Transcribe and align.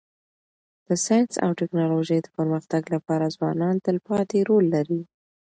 د 0.87 0.89
ساینس 1.05 1.33
او 1.45 1.51
ټکنالوژی 1.59 2.19
د 2.21 2.27
پرمختګ 2.37 2.83
لپاره 2.95 3.33
ځوانان 3.35 3.75
تلپاتي 3.85 4.39
رول 4.49 4.65
لري. 4.75 5.01